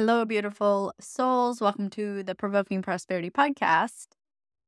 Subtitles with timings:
[0.00, 1.60] Hello, beautiful souls.
[1.60, 4.06] Welcome to the Provoking Prosperity Podcast.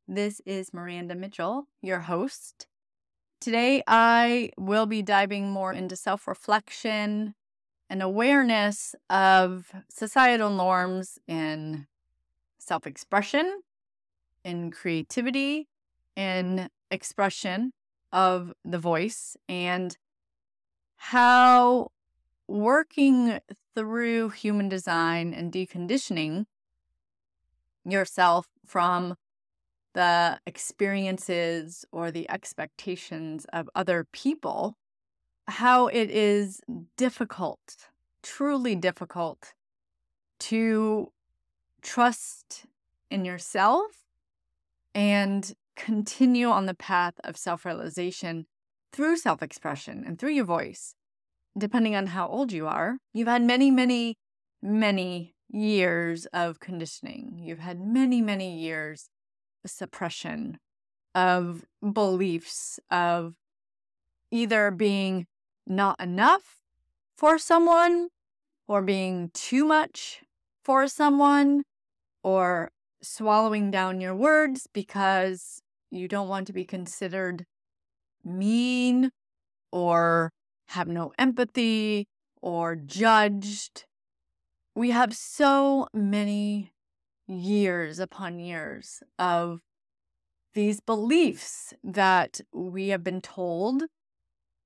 [0.06, 2.66] This is Miranda Mitchell, your host.
[3.40, 7.34] Today, I will be diving more into self reflection
[7.88, 11.86] and awareness of societal norms in
[12.58, 13.62] self expression,
[14.44, 15.66] in creativity,
[16.14, 17.72] in expression
[18.12, 19.96] of the voice, and
[20.96, 21.88] how
[22.52, 23.40] working
[23.74, 26.44] through human design and deconditioning
[27.84, 29.16] yourself from
[29.94, 34.76] the experiences or the expectations of other people,
[35.48, 36.60] how it is
[36.96, 37.88] difficult,
[38.22, 39.54] truly difficult
[40.38, 41.10] to
[41.80, 42.66] trust
[43.10, 44.04] in yourself
[44.94, 48.46] and continue on the path of self realization
[48.92, 50.94] through self expression and through your voice
[51.56, 54.16] depending on how old you are, you've had many, many,
[54.62, 57.38] many years of conditioning.
[57.38, 59.08] You've had many, many years
[59.64, 60.58] of suppression
[61.14, 63.34] of beliefs of
[64.30, 65.26] either being
[65.66, 66.62] not enough
[67.16, 68.08] for someone
[68.66, 70.22] or being too much
[70.64, 71.62] for someone
[72.24, 72.70] or
[73.02, 75.60] swallowing down your words because
[75.90, 77.44] you don't want to be considered
[78.24, 79.10] mean
[79.70, 80.30] or
[80.72, 82.06] have no empathy
[82.40, 83.84] or judged.
[84.74, 86.72] We have so many
[87.26, 89.60] years upon years of
[90.54, 93.84] these beliefs that we have been told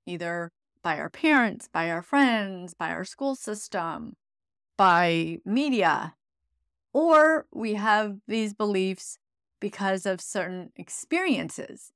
[0.05, 0.51] either
[0.81, 4.15] by our parents, by our friends, by our school system,
[4.77, 6.15] by media,
[6.93, 9.17] or we have these beliefs
[9.59, 11.91] because of certain experiences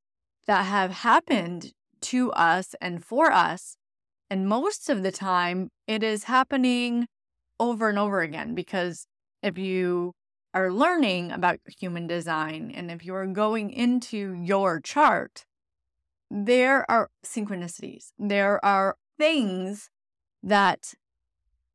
[0.48, 3.78] that have happened to us and for us
[4.32, 7.06] and most of the time, it is happening
[7.60, 9.06] over and over again because
[9.44, 10.14] if you
[10.54, 15.44] are learning about human design and if you are going into your chart,
[16.30, 18.14] there are synchronicities.
[18.18, 19.90] There are things
[20.42, 20.94] that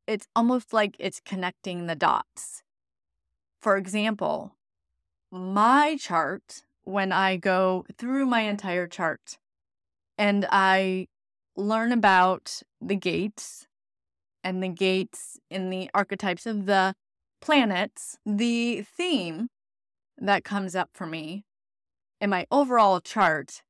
[0.07, 2.63] it's almost like it's connecting the dots.
[3.61, 4.55] For example,
[5.31, 9.37] my chart, when I go through my entire chart
[10.17, 11.05] and I
[11.57, 13.67] learn about the gates
[14.43, 16.93] and the gates in the archetypes of the
[17.41, 19.47] planets, the theme
[20.17, 21.43] that comes up for me
[22.21, 23.61] in my overall chart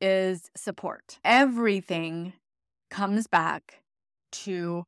[0.00, 1.18] is support.
[1.24, 2.32] Everything
[2.90, 3.82] comes back
[4.32, 4.84] to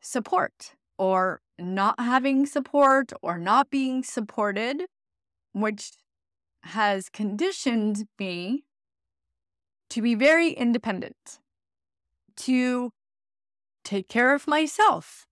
[0.00, 4.84] support or not having support or not being supported,
[5.52, 5.92] which
[6.64, 8.64] has conditioned me
[9.88, 11.40] to be very independent
[12.40, 12.90] to
[13.84, 15.26] take care of myself,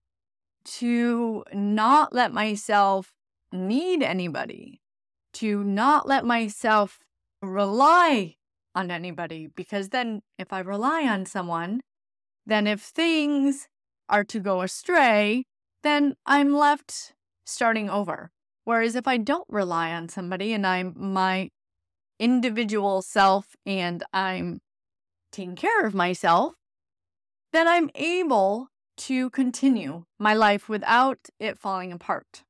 [0.65, 3.11] to not let myself
[3.51, 4.81] need anybody,
[5.33, 6.99] to not let myself
[7.41, 8.35] rely
[8.75, 9.47] on anybody.
[9.55, 11.81] Because then, if I rely on someone,
[12.45, 13.67] then if things
[14.07, 15.45] are to go astray,
[15.83, 17.13] then I'm left
[17.45, 18.31] starting over.
[18.65, 21.49] Whereas if I don't rely on somebody and I'm my
[22.19, 24.59] individual self and I'm
[25.31, 26.53] taking care of myself,
[27.51, 32.43] then I'm able to continue my life without it falling apart.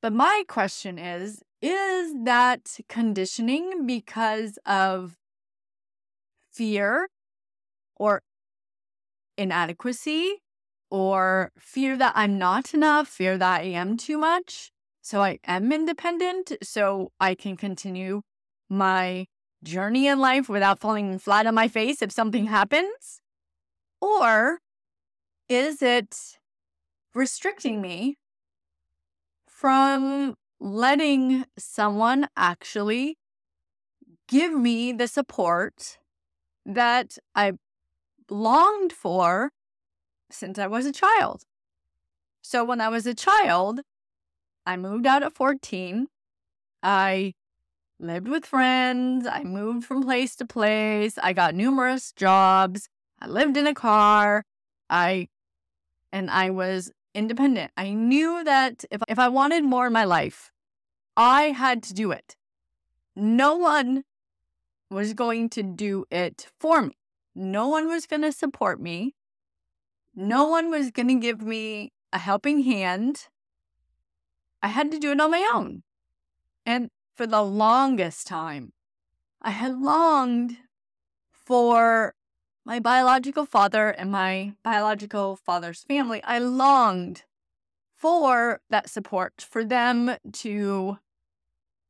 [0.00, 5.16] But my question is is that conditioning because of
[6.50, 7.08] fear
[7.96, 8.20] or
[9.38, 10.42] inadequacy
[10.90, 14.72] or fear that I'm not enough, fear that I am too much?
[15.00, 18.22] So I am independent, so I can continue
[18.68, 19.26] my
[19.62, 23.21] journey in life without falling flat on my face if something happens?
[24.02, 24.58] Or
[25.48, 26.38] is it
[27.14, 28.16] restricting me
[29.46, 33.16] from letting someone actually
[34.28, 35.98] give me the support
[36.66, 37.52] that I
[38.30, 39.52] longed for
[40.30, 41.42] since I was a child.
[42.42, 43.82] So when I was a child,
[44.66, 46.08] I moved out at 14.
[46.82, 47.34] I
[48.00, 49.26] lived with friends.
[49.26, 51.18] I moved from place to place.
[51.22, 52.88] I got numerous jobs.
[53.22, 54.44] I lived in a car.
[54.90, 55.28] I
[56.10, 57.70] and I was independent.
[57.76, 60.50] I knew that if if I wanted more in my life,
[61.16, 62.34] I had to do it.
[63.14, 64.02] No one
[64.90, 66.96] was going to do it for me.
[67.34, 69.14] No one was going to support me.
[70.14, 73.28] No one was going to give me a helping hand.
[74.62, 75.84] I had to do it on my own.
[76.66, 78.72] And for the longest time,
[79.40, 80.58] I had longed
[81.30, 82.14] for
[82.64, 86.22] my biological father and my biological father's family.
[86.24, 87.24] I longed
[87.96, 90.98] for that support, for them to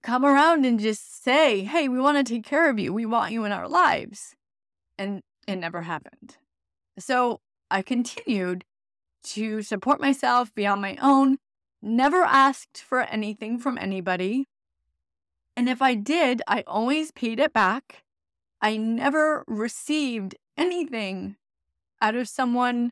[0.03, 2.93] come around and just say, hey, we want to take care of you.
[2.93, 4.35] We want you in our lives.
[4.99, 6.37] And it never happened.
[6.99, 7.41] So
[7.71, 8.65] I continued
[9.25, 11.39] to support myself, be on my own,
[11.81, 14.47] never asked for anything from anybody.
[15.57, 18.05] And if I did, I always paid it back.
[18.61, 21.37] I never received anything
[22.01, 22.91] out of someone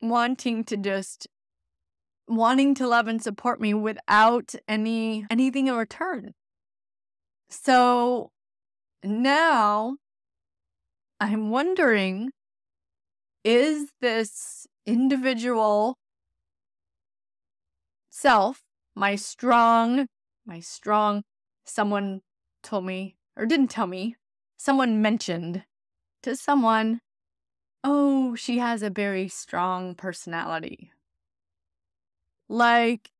[0.00, 1.26] wanting to just
[2.28, 6.34] wanting to love and support me without any anything in return.
[7.48, 8.30] So
[9.02, 9.96] now
[11.20, 12.30] I'm wondering
[13.44, 15.96] is this individual
[18.10, 18.62] self,
[18.94, 20.06] my strong,
[20.44, 21.22] my strong,
[21.64, 22.22] someone
[22.62, 24.16] told me, or didn't tell me,
[24.56, 25.62] someone mentioned
[26.26, 27.00] to someone,
[27.84, 30.90] oh, she has a very strong personality.
[32.48, 33.12] Like,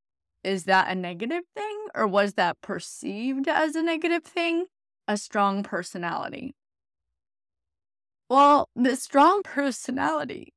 [0.43, 4.67] is that a negative thing or was that perceived as a negative thing?
[5.06, 6.56] A strong personality.
[8.29, 10.52] Well, the strong personality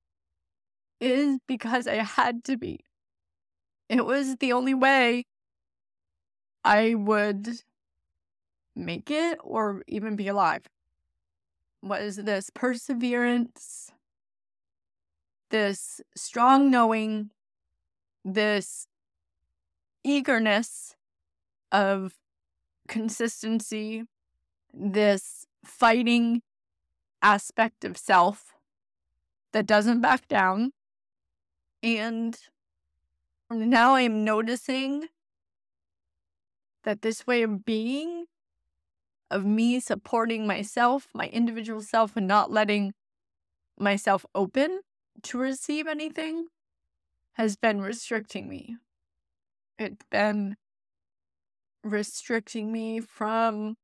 [0.99, 2.79] is because I had to be.
[3.89, 5.25] It was the only way
[6.63, 7.61] I would
[8.75, 10.63] make it or even be alive.
[11.81, 13.91] What is this perseverance,
[15.49, 17.31] this strong knowing
[18.25, 18.87] this
[20.03, 20.95] eagerness
[21.71, 22.15] of
[22.87, 24.03] consistency,
[24.73, 26.41] this fighting
[27.21, 28.53] aspect of self
[29.51, 30.71] that doesn't back down.
[31.81, 32.37] And
[33.49, 35.07] now I'm noticing
[36.83, 38.25] that this way of being,
[39.31, 42.93] of me supporting myself, my individual self, and not letting
[43.77, 44.81] myself open
[45.23, 46.47] to receive anything,
[47.33, 48.77] has been restricting me.
[49.77, 50.55] It's been
[51.83, 53.75] restricting me from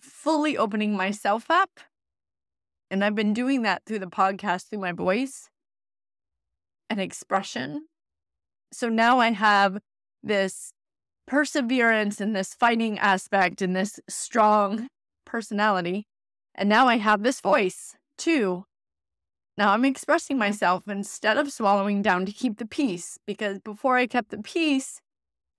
[0.00, 1.80] fully opening myself up.
[2.90, 5.48] And I've been doing that through the podcast, through my voice
[6.88, 7.86] and expression.
[8.72, 9.78] So now I have
[10.22, 10.72] this
[11.26, 14.88] perseverance and this fighting aspect and this strong
[15.24, 16.06] personality.
[16.54, 18.64] And now I have this voice too
[19.58, 24.06] now I'm expressing myself instead of swallowing down to keep the peace, because before I
[24.06, 25.00] kept the peace,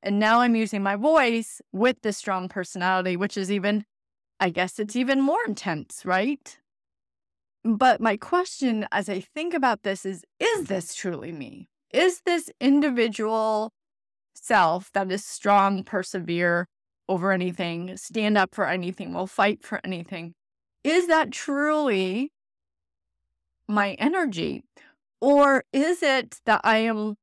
[0.04, 3.86] and now I'm using my voice with this strong personality, which is even,
[4.40, 6.60] I guess it's even more intense, right?
[7.64, 11.68] But my question as I think about this is is this truly me?
[11.92, 13.72] Is this individual
[14.44, 16.68] self that is strong, persevere
[17.10, 20.34] over anything, stand up for anything, will fight for anything?
[20.84, 22.32] Is that truly
[23.68, 24.64] my energy?
[25.20, 27.16] Or is it that I am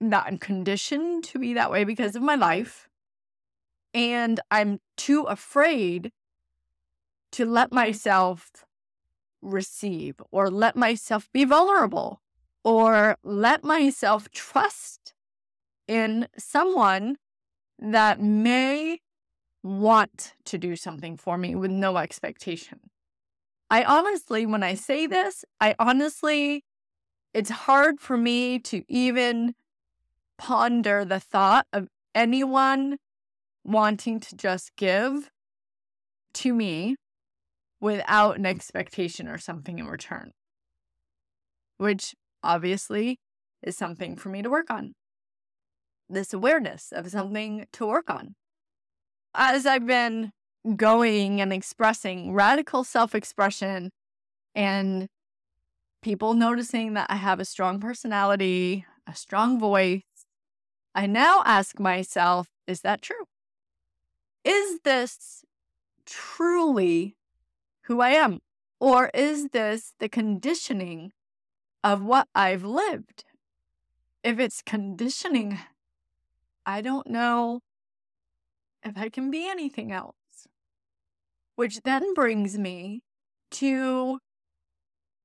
[0.00, 2.88] that I'm conditioned to be that way because of my life
[3.94, 6.12] and I'm too afraid
[7.32, 8.66] to let myself
[9.40, 12.20] receive or let myself be vulnerable
[12.62, 15.05] or let myself trust
[15.88, 17.16] in someone
[17.78, 19.00] that may
[19.62, 22.80] want to do something for me with no expectation.
[23.68, 26.64] I honestly, when I say this, I honestly,
[27.34, 29.54] it's hard for me to even
[30.38, 32.98] ponder the thought of anyone
[33.64, 35.30] wanting to just give
[36.34, 36.96] to me
[37.80, 40.30] without an expectation or something in return,
[41.76, 43.18] which obviously
[43.62, 44.94] is something for me to work on.
[46.08, 48.34] This awareness of something to work on.
[49.34, 50.32] As I've been
[50.76, 53.90] going and expressing radical self expression
[54.54, 55.08] and
[56.02, 58.84] people noticing that I have a strong personality.
[59.06, 60.02] a strong voice,
[60.94, 63.26] I now ask myself, is that true?
[64.44, 65.44] Is this
[66.04, 67.16] truly
[67.82, 68.40] who I am?
[68.80, 71.12] Or is this the conditioning
[71.84, 73.24] of what I've lived?
[74.22, 75.58] If it's conditioning,
[76.66, 77.60] I don't know
[78.82, 80.14] if I can be anything else.
[81.54, 83.00] Which then brings me
[83.52, 84.18] to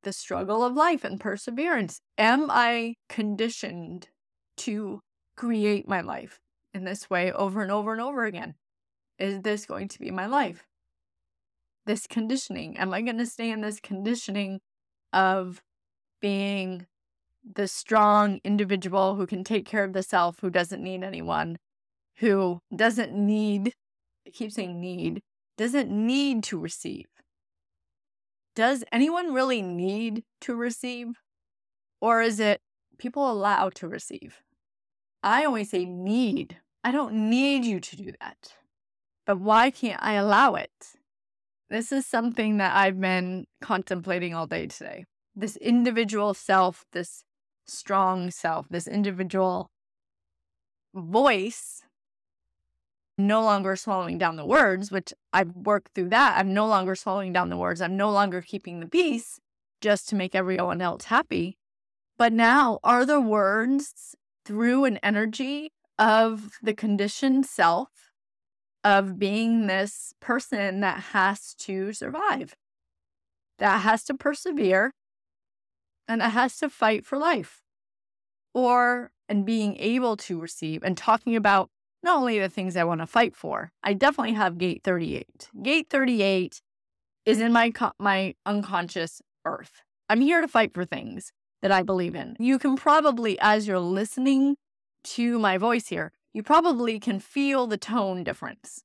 [0.04, 2.00] the struggle of life and perseverance.
[2.18, 4.10] Am I conditioned
[4.58, 5.02] to
[5.36, 6.40] create my life
[6.74, 8.54] in this way over and over and over again?
[9.20, 10.66] Is this going to be my life?
[11.86, 14.60] This conditioning, am I going to stay in this conditioning
[15.12, 15.62] of
[16.22, 16.86] being
[17.44, 21.58] the strong individual who can take care of the self, who doesn't need anyone,
[22.18, 23.74] who doesn't need,
[24.26, 25.22] I keep saying need,
[25.58, 27.08] doesn't need to receive?
[28.56, 31.22] Does anyone really need to receive?
[32.00, 32.62] Or is it
[32.98, 34.42] people allow to receive?
[35.24, 36.58] I always say need.
[36.84, 38.54] I don't need you to do that.
[39.26, 40.72] But why can't I allow it?
[41.70, 45.06] This is something that I've been contemplating all day today.
[45.36, 47.24] This individual self, this
[47.72, 49.70] strong self, this individual
[50.94, 51.84] voice
[53.18, 56.38] no longer swallowing down the words, which I've worked through that.
[56.38, 57.82] I'm no longer swallowing down the words.
[57.82, 59.40] I'm no longer keeping the peace
[59.80, 61.58] just to make everyone else happy.
[62.18, 68.12] But now, are the words through an energy of the conditioned self
[68.84, 72.56] of being this person that has to survive,
[73.60, 74.92] that has to persevere,
[76.12, 77.62] and that has to fight for life?
[78.54, 81.70] Or, and being able to receive and talking about
[82.04, 85.50] not only the things I want to fight for, I definitely have gate 38.
[85.64, 86.62] Gate 38
[87.26, 89.84] is in my co- my unconscious earth.
[90.10, 92.36] I'm here to fight for things that I believe in.
[92.40, 94.58] You can probably as you're listening
[95.04, 98.84] to my voice here, you probably can feel the tone difference.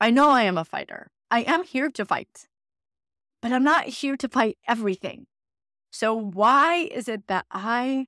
[0.00, 1.10] I know I am a fighter.
[1.30, 2.46] I am here to fight.
[3.42, 5.26] But I'm not here to fight everything.
[5.94, 8.06] So why is it that I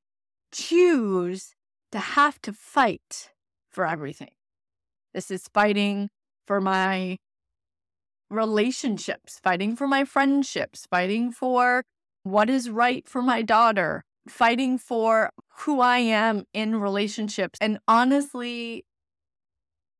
[0.50, 1.54] choose
[1.92, 3.30] to have to fight
[3.70, 4.32] for everything.
[5.14, 6.08] This is fighting
[6.46, 7.18] for my
[8.28, 11.84] relationships, fighting for my friendships, fighting for
[12.24, 17.56] what is right for my daughter, fighting for who I am in relationships.
[17.60, 18.84] And honestly,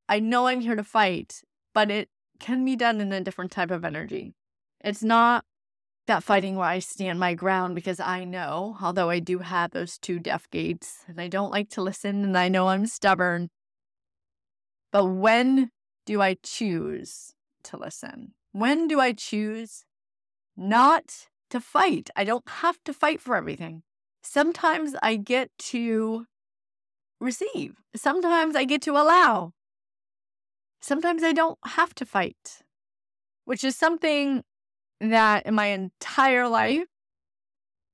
[0.08, 2.08] I know I'm here to fight, but it
[2.40, 4.34] can be done in a different type of energy.
[4.82, 5.44] It's not
[6.06, 9.98] that fighting where I stand my ground because I know, although I do have those
[9.98, 13.50] two deaf gates and I don't like to listen and I know I'm stubborn,
[14.92, 15.70] but when
[16.04, 17.34] do I choose
[17.64, 18.34] to listen?
[18.52, 19.84] When do I choose
[20.56, 22.10] not to fight?
[22.16, 23.82] I don't have to fight for everything.
[24.22, 26.26] Sometimes I get to
[27.20, 29.52] receive, sometimes I get to allow.
[30.80, 32.62] Sometimes I don't have to fight,
[33.44, 34.44] which is something
[35.00, 36.86] that in my entire life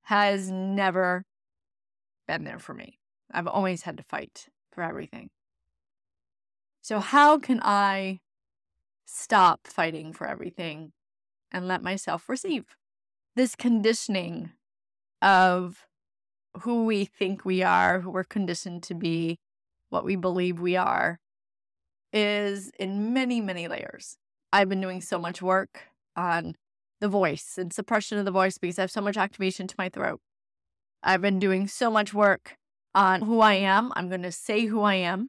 [0.03, 1.25] has never
[2.27, 2.99] been there for me.
[3.31, 5.31] I've always had to fight for everything.
[6.81, 8.21] So, how can I
[9.07, 10.93] stop fighting for everything
[11.51, 12.77] and let myself receive?
[13.37, 14.51] This conditioning
[15.21, 15.87] of
[16.63, 19.39] who we think we are, who we're conditioned to be,
[19.91, 21.21] what we believe we are,
[22.13, 24.19] is in many, many layers.
[24.53, 26.57] I've been doing so much work on
[27.03, 29.89] the voice and suppression of the voice because I have so much activation to my
[29.89, 30.21] throat.
[31.03, 32.57] I've been doing so much work
[32.95, 33.93] on who I am.
[33.97, 35.29] I'm going to say who I am.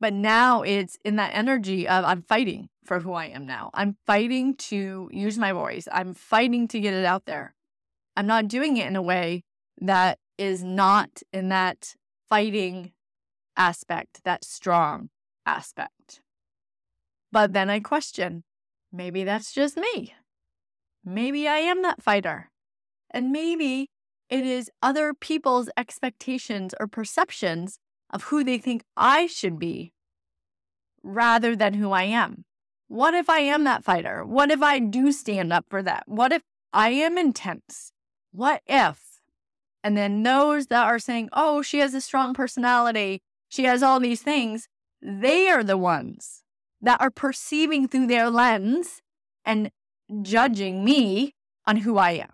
[0.00, 3.70] But now it's in that energy of I'm fighting for who I am now.
[3.72, 5.88] I'm fighting to use my voice.
[5.90, 7.54] I'm fighting to get it out there.
[8.14, 9.44] I'm not doing it in a way
[9.80, 11.94] that is not in that
[12.28, 12.92] fighting
[13.56, 15.08] aspect, that strong
[15.46, 16.20] aspect.
[17.32, 18.44] But then I question
[18.92, 20.12] maybe that's just me.
[21.04, 22.50] Maybe I am that fighter.
[23.10, 23.88] And maybe
[24.28, 27.78] it is other people's expectations or perceptions
[28.10, 29.92] of who they think I should be
[31.02, 32.44] rather than who I am.
[32.88, 34.24] What if I am that fighter?
[34.24, 36.04] What if I do stand up for that?
[36.06, 36.42] What if
[36.72, 37.92] I am intense?
[38.32, 39.20] What if?
[39.82, 43.98] And then those that are saying, oh, she has a strong personality, she has all
[43.98, 44.68] these things,
[45.00, 46.42] they are the ones
[46.82, 49.00] that are perceiving through their lens
[49.44, 49.70] and
[50.22, 51.32] judging me
[51.66, 52.32] on who I am.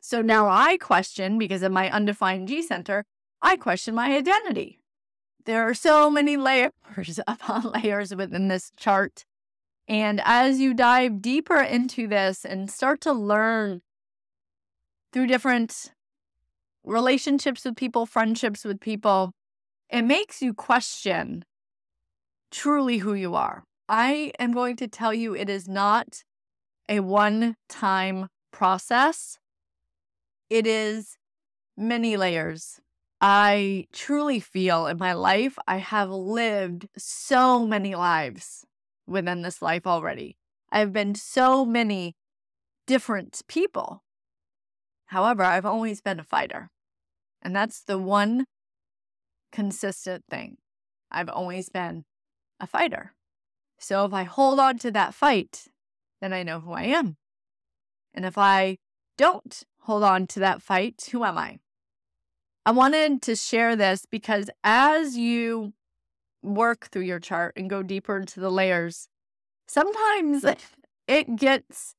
[0.00, 3.04] So now I question, because of my undefined G center,
[3.40, 4.80] I question my identity.
[5.44, 6.72] There are so many layers
[7.26, 9.24] upon layers within this chart.
[9.88, 13.82] And as you dive deeper into this and start to learn
[15.12, 15.92] through different
[16.84, 19.32] relationships with people, friendships with people,
[19.90, 21.44] it makes you question
[22.50, 23.64] truly who you are.
[23.88, 26.22] I am going to tell you it is not
[26.88, 29.38] a one time process,
[30.50, 31.16] it is
[31.76, 32.80] many layers.
[33.20, 38.66] I truly feel in my life, I have lived so many lives
[39.06, 40.36] within this life already.
[40.70, 42.16] I've been so many
[42.86, 44.02] different people.
[45.06, 46.70] However, I've always been a fighter.
[47.42, 48.46] And that's the one
[49.52, 50.56] consistent thing.
[51.10, 52.04] I've always been
[52.58, 53.14] a fighter.
[53.78, 55.66] So if I hold on to that fight,
[56.22, 57.16] then I know who I am.
[58.14, 58.78] And if I
[59.18, 61.58] don't hold on to that fight, who am I?
[62.64, 65.72] I wanted to share this because as you
[66.42, 69.08] work through your chart and go deeper into the layers,
[69.66, 70.44] sometimes
[71.08, 71.96] it gets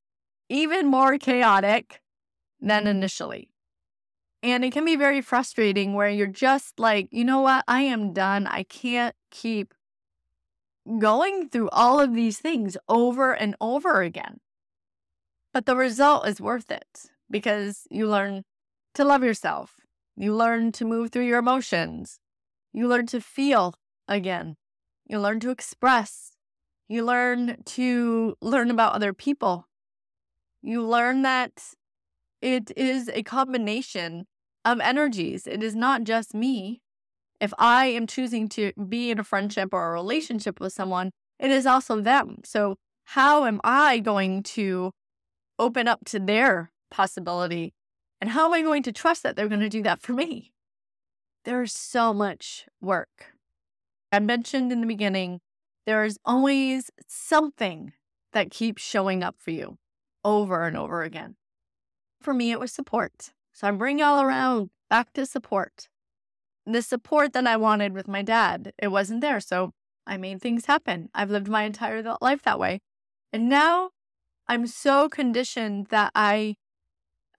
[0.48, 2.00] even more chaotic
[2.60, 3.50] than initially.
[4.42, 7.64] And it can be very frustrating where you're just like, you know what?
[7.68, 8.46] I am done.
[8.46, 9.73] I can't keep
[10.98, 14.40] going through all of these things over and over again.
[15.52, 18.44] But the result is worth it because you learn
[18.94, 19.76] to love yourself.
[20.16, 22.20] You learn to move through your emotions.
[22.72, 23.74] You learn to feel
[24.08, 24.56] again.
[25.06, 26.32] You learn to express.
[26.88, 29.68] You learn to learn about other people.
[30.62, 31.74] You learn that
[32.40, 34.26] it is a combination
[34.64, 35.46] of energies.
[35.46, 36.82] It is not just me,
[37.44, 41.50] if I am choosing to be in a friendship or a relationship with someone, it
[41.50, 42.38] is also them.
[42.42, 42.76] So,
[43.08, 44.92] how am I going to
[45.58, 47.74] open up to their possibility?
[48.18, 50.52] And how am I going to trust that they're going to do that for me?
[51.44, 53.34] There's so much work.
[54.10, 55.40] I mentioned in the beginning,
[55.84, 57.92] there is always something
[58.32, 59.76] that keeps showing up for you
[60.24, 61.36] over and over again.
[62.22, 63.32] For me, it was support.
[63.52, 65.88] So I'm bringing all around back to support
[66.66, 69.40] the support that I wanted with my dad, it wasn't there.
[69.40, 69.72] So
[70.06, 71.08] I made things happen.
[71.14, 72.80] I've lived my entire life that way.
[73.32, 73.90] And now
[74.48, 76.56] I'm so conditioned that I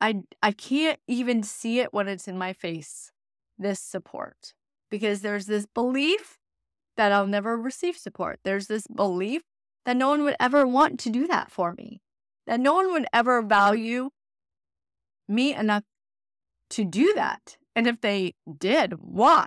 [0.02, 3.12] I I can't even see it when it's in my face.
[3.58, 4.54] This support
[4.90, 6.38] because there's this belief
[6.98, 8.40] that I'll never receive support.
[8.44, 9.44] There's this belief
[9.86, 12.02] that no one would ever want to do that for me.
[12.48, 14.10] That no one would ever value
[15.28, 15.84] me enough
[16.72, 17.58] to do that.
[17.76, 19.46] And if they did, why?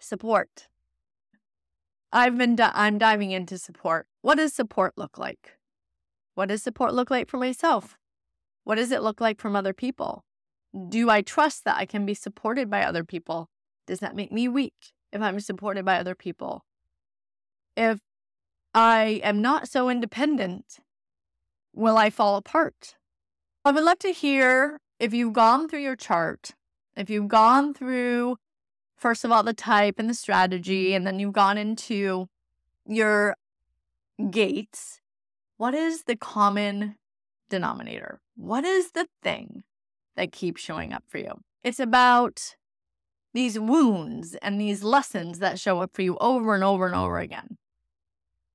[0.00, 0.68] Support.
[2.12, 4.06] I've been di- I'm diving into support.
[4.22, 5.58] What does support look like?
[6.34, 7.96] What does support look like for myself?
[8.64, 10.24] What does it look like from other people?
[10.88, 13.48] Do I trust that I can be supported by other people?
[13.86, 16.64] Does that make me weak if I'm supported by other people?
[17.76, 18.00] If
[18.74, 20.78] I am not so independent,
[21.74, 22.96] will I fall apart?
[23.64, 26.52] I would love to hear if you've gone through your chart
[26.98, 28.36] if you've gone through,
[28.96, 32.26] first of all, the type and the strategy, and then you've gone into
[32.86, 33.36] your
[34.30, 35.00] gates,
[35.56, 36.96] what is the common
[37.48, 38.20] denominator?
[38.36, 39.62] What is the thing
[40.16, 41.40] that keeps showing up for you?
[41.62, 42.56] It's about
[43.32, 47.18] these wounds and these lessons that show up for you over and over and over
[47.18, 47.58] again.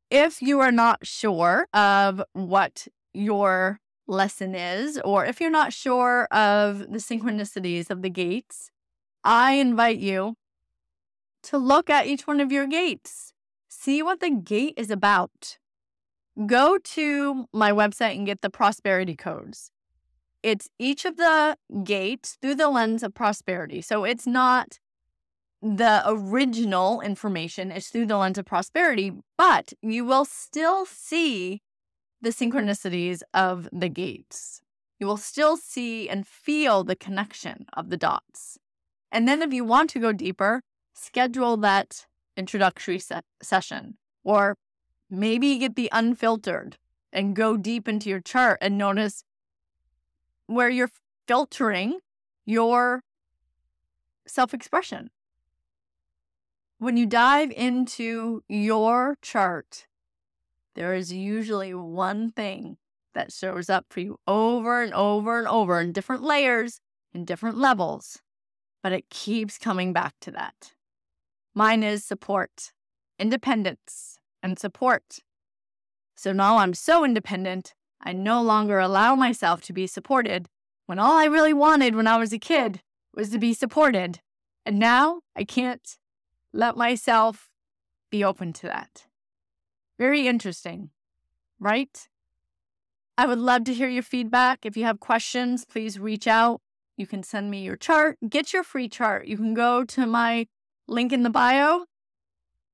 [0.10, 6.26] If you are not sure of what your lesson is, or if you're not sure
[6.32, 8.72] of the synchronicities of the gates,
[9.24, 10.36] I invite you
[11.44, 13.34] to look at each one of your gates.
[13.70, 15.58] See what the gate is about.
[16.46, 19.72] Go to my website and get the prosperity codes.
[20.42, 23.82] It's each of the gates through the lens of prosperity.
[23.82, 24.80] So it's not
[25.62, 31.62] the original information, it's through the lens of prosperity, but you will still see
[32.24, 34.62] the synchronicities of the gates.
[34.98, 38.58] You will still see and feel the connection of the dots.
[39.12, 40.62] And then, if you want to go deeper,
[40.94, 42.08] schedule that
[42.38, 44.56] introductory se- session or
[45.10, 46.78] maybe get the unfiltered
[47.12, 49.26] and go deep into your chart and notice
[50.48, 50.92] where you're
[51.28, 52.00] filtering
[52.46, 53.04] your
[54.26, 55.10] self expression.
[56.80, 59.88] When you dive into your chart,
[60.76, 62.78] there is usually one thing
[63.14, 66.80] that shows up for you over and over and over in different layers,
[67.14, 68.20] in different levels,
[68.82, 70.74] but it keeps coming back to that.
[71.54, 72.72] Mine is support,
[73.20, 75.20] independence, and support.
[76.16, 80.48] So now I'm so independent, I no longer allow myself to be supported
[80.86, 82.82] when all I really wanted when I was a kid
[83.16, 84.20] was to be supported.
[84.66, 85.98] And now I can't
[86.52, 87.50] let myself
[88.10, 89.06] be open to that.
[90.04, 90.90] Very interesting,
[91.62, 92.10] right?
[93.18, 94.66] I would love to hear your feedback.
[94.66, 96.60] If you have questions, please reach out.
[96.98, 98.18] You can send me your chart.
[98.28, 99.28] Get your free chart.
[99.28, 100.48] You can go to my
[100.90, 101.86] link in the bio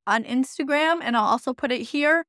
[0.08, 2.26] on Instagram, and I'll also put it here.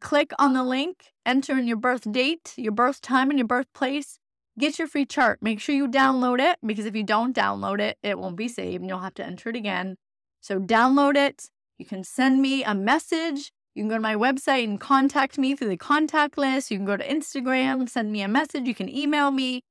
[0.00, 4.20] Click on the link, enter in your birth date, your birth time, and your birthplace.
[4.56, 5.40] Get your free chart.
[5.42, 8.82] Make sure you download it because if you don't download it, it won't be saved
[8.82, 9.96] and you'll have to enter it again.
[10.40, 11.50] So, download it.
[11.76, 13.50] You can send me a message.
[13.74, 16.70] You can go to my website and contact me through the contact list.
[16.70, 18.66] You can go to Instagram, send me a message.
[18.66, 19.62] You can email me.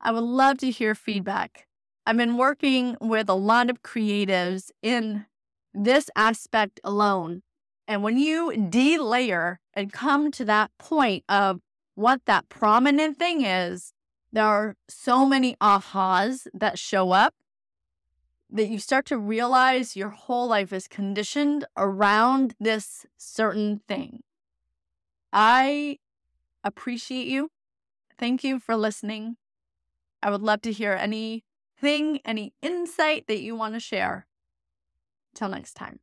[0.00, 1.66] I would love to hear feedback.
[2.06, 5.26] I've been working with a lot of creatives in
[5.72, 7.42] this aspect alone.
[7.86, 11.60] And when you delayer and come to that point of
[11.94, 13.92] what that prominent thing is,
[14.32, 17.34] there are so many ahas that show up
[18.54, 24.22] that you start to realize your whole life is conditioned around this certain thing.
[25.32, 25.98] I
[26.62, 27.50] appreciate you.
[28.16, 29.36] Thank you for listening.
[30.22, 34.28] I would love to hear anything, any insight that you want to share.
[35.34, 35.98] Till next time.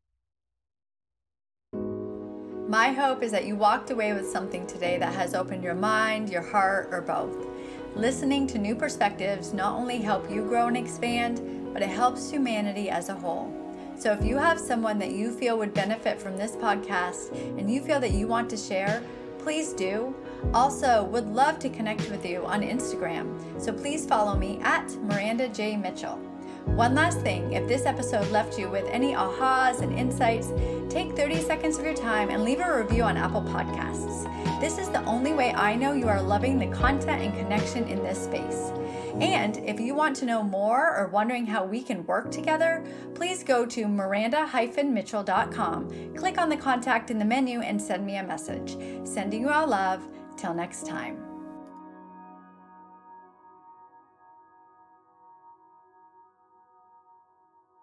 [2.68, 6.30] My hope is that you walked away with something today that has opened your mind,
[6.30, 7.48] your heart, or both.
[7.96, 11.42] Listening to new perspectives not only help you grow and expand,
[11.74, 13.54] but it helps humanity as a whole.
[13.98, 17.82] So if you have someone that you feel would benefit from this podcast and you
[17.82, 19.04] feel that you want to share,
[19.40, 20.16] please do.
[20.54, 23.38] Also, would love to connect with you on Instagram.
[23.62, 25.76] So please follow me at Miranda J.
[25.78, 26.31] Mitchell.
[26.66, 30.52] One last thing if this episode left you with any ahas and insights,
[30.90, 34.62] take 30 seconds of your time and leave a review on Apple Podcasts.
[34.62, 38.04] This is the only way I know you are loving the content and connection in
[38.04, 38.72] this space.
[39.20, 43.44] And if you want to know more or wondering how we can work together, please
[43.44, 48.78] go to miranda-mitchell.com, click on the contact in the menu, and send me a message.
[49.04, 50.02] Sending you all love.
[50.38, 51.21] Till next time.